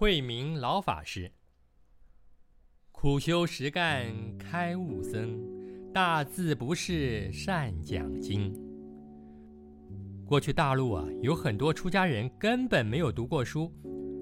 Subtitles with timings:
[0.00, 1.32] 惠民老法师，
[2.92, 4.06] 苦修实干
[4.38, 5.36] 开悟僧，
[5.92, 8.54] 大字不识善讲经。
[10.24, 13.72] 过去大陆啊，有很多出家人根本没有读过书，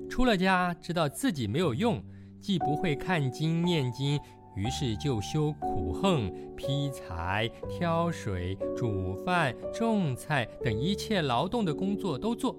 [0.09, 2.03] 出了家知道自己没有用，
[2.41, 4.19] 既不会看经念经，
[4.57, 12.59] 于是就修苦横、劈柴、挑水、煮饭、种菜等一切劳动的工作都做，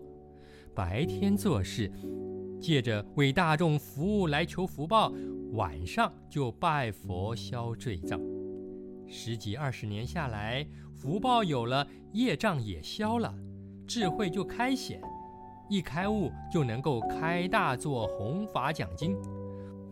[0.76, 1.92] 白天做事。
[2.60, 5.12] 借着为大众服务来求福报，
[5.54, 8.20] 晚上就拜佛消罪障。
[9.08, 13.34] 十几二十年下来，福报有了，业障也消了，
[13.88, 15.02] 智慧就开显，
[15.70, 19.16] 一开悟就能够开大做弘法讲经。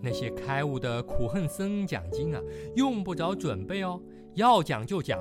[0.02, 2.42] 那些开悟的苦恨僧讲经啊，
[2.76, 4.02] 用不着准备哦，
[4.34, 5.20] 要讲就讲，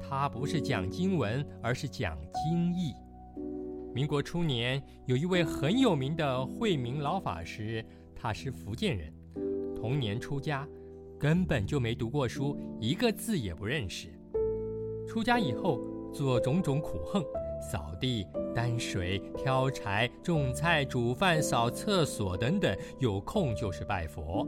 [0.00, 2.92] 他不是讲经文，而是讲经义。
[3.92, 9.12] 民国初年，有一位很有名的惠民老法师，他是福建人，
[9.74, 10.66] 童年出家，
[11.18, 14.08] 根本就没读过书，一个字也不认识。
[15.08, 15.80] 出家以后，
[16.14, 17.20] 做种种苦行，
[17.60, 18.24] 扫地、
[18.54, 24.46] 担水、挑柴、种菜、煮饭、扫厕所等等，有空就是拜佛。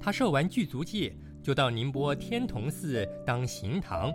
[0.00, 4.12] 他受完具足戒，就到宁波天童寺当行堂。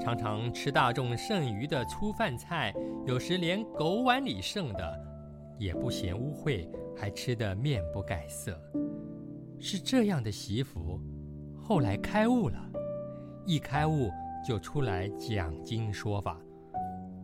[0.00, 2.74] 常常吃大众剩余的粗饭菜，
[3.06, 5.06] 有时连狗碗里剩的
[5.58, 8.58] 也不嫌污秽，还吃得面不改色。
[9.58, 10.98] 是这样的媳妇，
[11.62, 12.56] 后来开悟了，
[13.44, 14.08] 一开悟
[14.42, 16.40] 就出来讲经说法。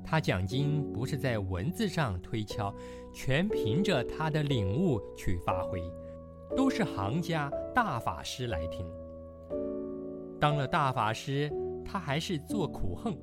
[0.04, 2.72] 他讲经不是在文字上推敲，
[3.12, 5.82] 全凭着他的领悟去发挥，
[6.54, 8.86] 都是行家大法师来听。
[10.38, 11.50] 当了大法师。
[11.86, 13.16] 他还是做苦行，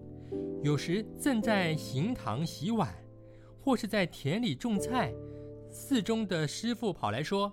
[0.63, 2.95] 有时正在行堂洗碗，
[3.61, 5.13] 或是在田里种菜。
[5.69, 7.51] 寺中的师傅跑来说：“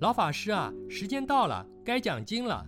[0.00, 2.66] 老法师啊，时间到了，该讲经了。”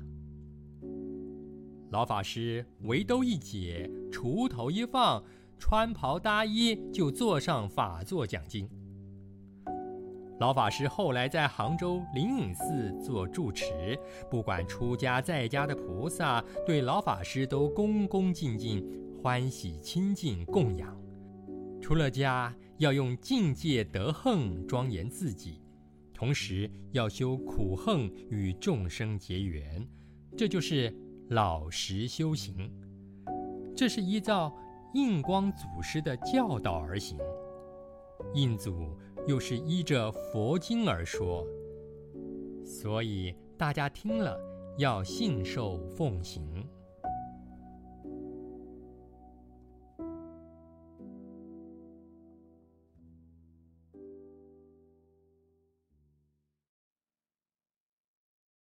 [1.91, 5.25] 老法师围兜一解，锄头一放，
[5.59, 8.69] 穿袍搭衣，就坐上法座讲经。
[10.41, 13.99] 老法师后来在杭州灵隐寺做住持，
[14.31, 18.83] 不管出家在家的菩萨，对老法师都恭恭敬敬、
[19.23, 20.99] 欢喜亲近供养。
[21.79, 25.61] 出了家要用境界德横庄严自己，
[26.15, 29.87] 同时要修苦横与众生结缘，
[30.39, 30.91] 这就是
[31.29, 32.73] 老实修行。
[33.77, 34.57] 这是依照
[34.95, 37.19] 印光祖师的教导而行。
[38.35, 41.47] 印祖又是依着佛经而说，
[42.65, 44.39] 所以大家听了
[44.79, 46.67] 要信受奉行。